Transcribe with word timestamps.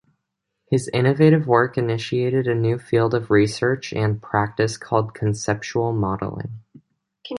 His 0.65 0.89
innovative 0.93 1.45
work 1.45 1.77
initiated 1.77 2.47
a 2.47 2.55
new 2.55 2.79
field 2.79 3.13
of 3.13 3.29
research 3.29 3.93
and 3.93 4.19
practice 4.19 4.75
called 4.75 5.13
Conceptual 5.13 5.93
Modeling. 5.93 6.59